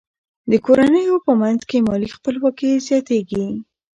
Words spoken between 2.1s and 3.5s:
خپلواکي زیاتیږي.